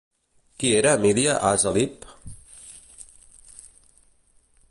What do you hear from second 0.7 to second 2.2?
era Emília Hazelip?